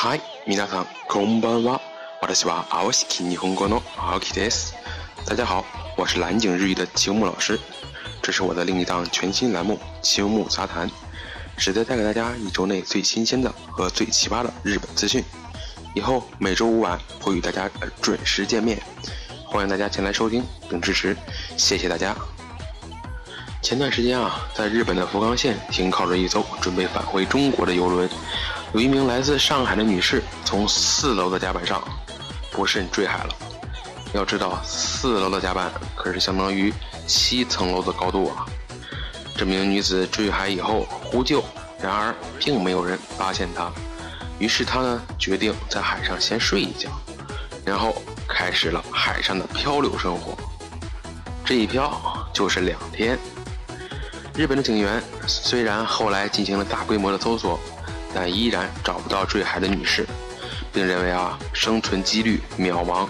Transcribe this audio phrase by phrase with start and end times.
[0.00, 1.82] 嗨，皆さんこんばんは。
[2.22, 4.74] 私は青木日本語の青木です。
[5.26, 5.66] 大家好，
[5.98, 7.60] 我是蓝景日语的秋木老师。
[8.22, 10.88] 这是我的另一档全新栏目《秋木杂谈》，
[11.58, 15.22] 旨在带给大家一周内最新鲜的和最奇葩的日本资讯。
[15.94, 18.80] 以后每周五晚会与大家准时见面，
[19.44, 21.14] 欢迎大家前来收听并支持，
[21.58, 22.16] 谢谢大家。
[23.60, 28.08] 前段时间啊，在日本的福冈县停靠着一艘准备返回中国的游轮，
[28.73, 31.83] 有一名来自上海的女士从四楼的甲板上
[32.51, 33.35] 不慎坠海了。
[34.13, 36.73] 要知道，四楼的甲板可是相当于
[37.05, 38.45] 七层楼的高度啊！
[39.37, 41.43] 这名女子坠海以后呼救，
[41.81, 43.69] 然而并没有人发现她，
[44.39, 46.89] 于是她呢决定在海上先睡一觉，
[47.65, 50.37] 然后开始了海上的漂流生活。
[51.43, 52.01] 这一漂
[52.33, 53.19] 就是两天。
[54.33, 57.59] 日本的警员虽然后来进行了大规模的搜索，
[58.14, 60.06] 但依然找不到坠海的女士，
[60.72, 63.08] 并认为啊生存几率渺茫。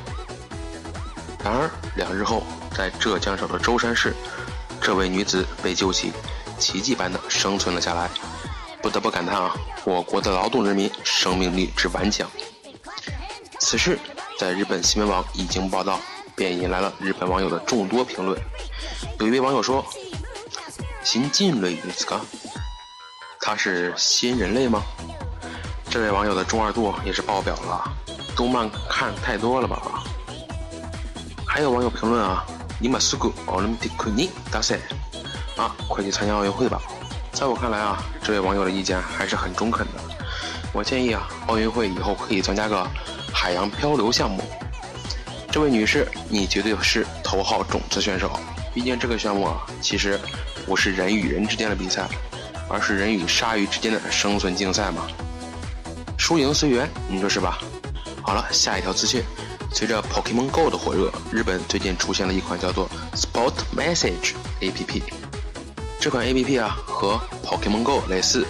[1.44, 2.42] 然而两日后，
[2.76, 4.14] 在浙江省的舟山市，
[4.80, 6.12] 这位女子被救起，
[6.58, 8.10] 奇迹般的生存了下来。
[8.82, 12.28] 不得不感叹啊，我国的劳动人民生命力之顽强。
[13.58, 13.98] 此事
[14.38, 16.00] 在日本新闻网一经报道，
[16.34, 18.38] 便引来了日本网友的众多评论。
[19.18, 19.84] 有一位网友说。
[21.06, 22.18] 新进类ですか？
[23.43, 24.83] 他是新人类吗？
[25.89, 27.91] 这位网友的中二度也是爆表了，
[28.35, 30.03] 动漫看太多了吧？
[31.45, 32.45] 还有网友评论啊，
[32.79, 34.77] 尼玛苏古奥林匹克尼大赛
[35.57, 36.79] 啊，快去参加奥运会吧！
[37.33, 39.93] 在我看来啊，这位网友的意见还是很中肯的。
[40.71, 42.87] 我建议啊，奥运会以后可以增加个
[43.33, 44.43] 海洋漂流项目。
[45.51, 48.39] 这位女士，你绝对是头号种子选手，
[48.71, 50.19] 毕竟这个项目啊，其实。
[50.63, 52.07] 不是人与人之间的比赛，
[52.71, 55.05] 而是人与鲨鱼之间的生存竞赛嘛？
[56.17, 57.59] 输赢随缘，你说是吧？
[58.21, 59.21] 好了，下一条资讯，
[59.73, 65.01] 随着 Pokemon Go 的火热，日本最近出现了一款叫做 Sport Message APP。
[65.99, 68.47] 这款 APP 啊，和 Pokemon Go 类似，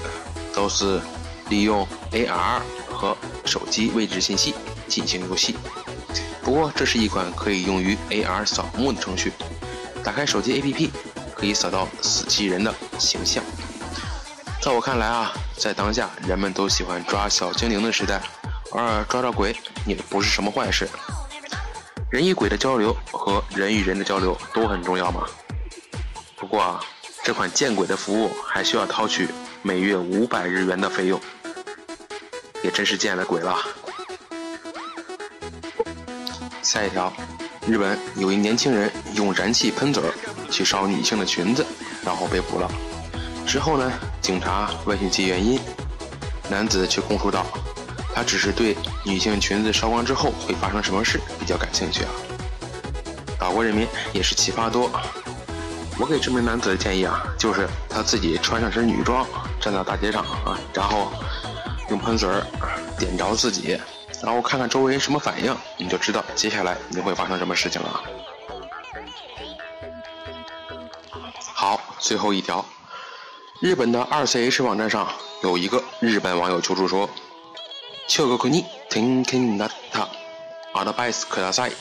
[0.53, 1.01] 都是
[1.50, 4.53] 利用 AR 和手机位置信息
[4.88, 5.56] 进行游戏。
[6.44, 9.34] 不过，这是一款可以用于 AR 扫墓的程序。
[10.03, 10.90] 打开手机 APP。
[11.34, 13.44] 可以扫到死机人的形象。
[14.61, 18.22] 在我看来啊，在当下人们都喜欢抓小精灵的时代，
[18.69, 19.55] 偶尔抓抓鬼
[19.88, 20.88] 也不是什么坏事。
[22.11, 25.25] 人与鬼的交流和人与人的交流都很重要嘛。
[26.35, 26.79] 不过啊，
[27.23, 29.29] 这款见鬼的服务还需要掏取
[29.63, 31.19] 每月五百日元的费用，
[32.61, 33.57] 也真是见了鬼了。
[36.61, 37.11] 下一条，
[37.66, 40.03] 日本有一年轻人用燃气喷嘴。
[40.51, 41.66] 去烧女性的裙子，
[42.03, 42.69] 然后被捕了。
[43.46, 43.91] 之后呢，
[44.22, 45.59] 警察问询其原因，
[46.50, 47.46] 男子却供述道
[48.16, 52.09] ：“他只是对女性裙子烧光之后会发生什么事比较感兴趣啊。”
[53.38, 54.90] 岛国人民也是奇葩多。
[56.00, 59.28] 我给这名男子的建议啊，就是他自己穿上身女装，
[59.59, 61.12] 站到大街上啊，然后
[61.90, 62.30] 用喷嘴
[62.97, 63.80] 点着自己，
[64.24, 68.01] 然后看看周围什么反应，你就知道接下来你会发生什么事情了。
[71.53, 72.66] 好，最后一条，
[73.60, 75.09] 日本的二 CH 网站上
[75.42, 77.09] 有一个日本网友求助说：“
[78.06, 80.09] 秋国に転勤になった
[80.75, 81.72] アドバイスください。”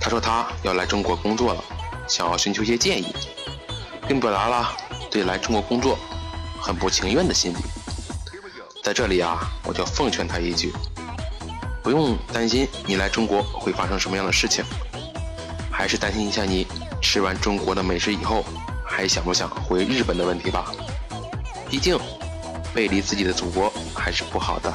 [0.00, 1.62] 他说他要来中国工作了，
[2.08, 3.14] 想要寻求一些建议，
[4.08, 4.74] 并表达了
[5.10, 5.98] 对来中国工作
[6.58, 7.56] 很不情愿的心理。
[8.82, 10.72] 在这里啊，我就奉劝他一句：
[11.82, 14.64] 不用担心你来中国会发生什么样的事情，
[15.70, 16.66] 还是担心一下你
[17.02, 18.42] 吃完中国的美食以后。
[18.94, 20.72] 还想不想回日本的问题吧？
[21.68, 21.98] 毕竟
[22.74, 24.72] 背离自己的祖国还是不好的。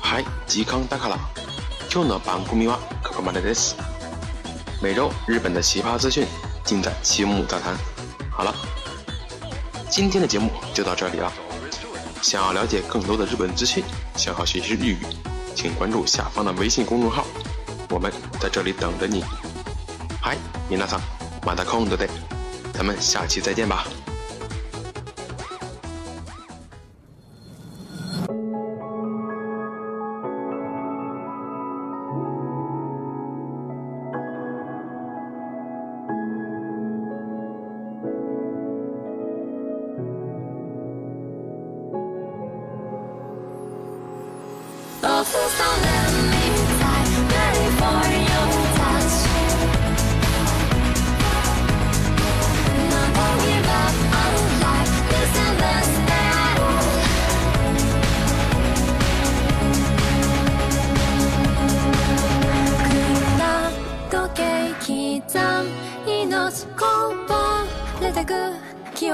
[0.00, 1.16] 嗨，吉康达卡拉，
[1.90, 3.74] 今日の番組はここまでです。
[4.80, 6.26] 每周日本的奇葩资讯
[6.64, 7.76] 尽在七木杂谈。
[8.30, 8.54] 好了，
[9.90, 11.32] 今天的节目就到这里了。
[12.22, 13.84] 想要了解更多的日本资讯，
[14.16, 14.98] 想要学习日语，
[15.54, 17.24] 请关注下方的微信公众号，
[17.90, 19.22] 我们在这里等着你。
[20.22, 20.36] 嗨，
[20.70, 21.00] 皆さん、
[21.44, 22.08] また今度で。
[22.79, 23.85] 咱们下期再见吧。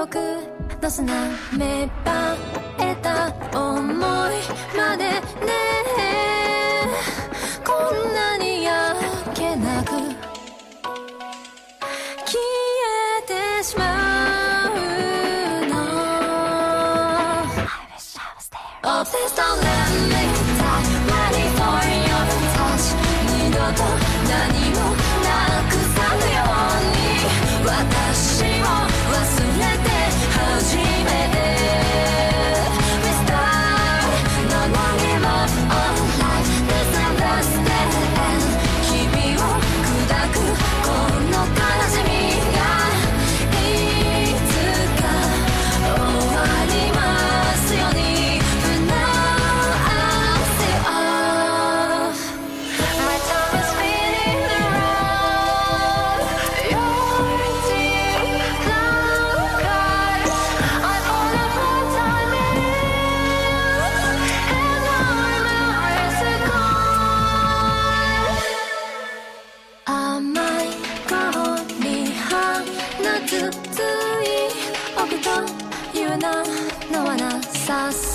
[0.06, 0.20] 記憶
[0.82, 1.14] の砂
[1.58, 2.38] 芽生
[2.80, 3.98] えた思い
[4.78, 5.20] までね
[7.66, 8.96] こんなにや
[9.34, 9.90] けなく
[12.24, 12.40] 消
[13.18, 15.74] えてしまうの。
[18.84, 20.15] Oh please don't let me
[73.52, 73.82] つい
[74.96, 75.30] 僕と
[75.94, 76.44] 言うな
[76.92, 78.15] のはなさそ